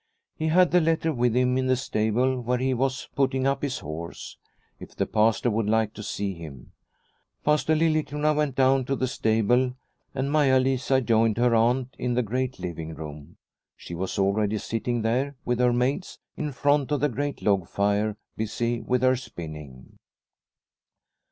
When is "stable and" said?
9.07-10.31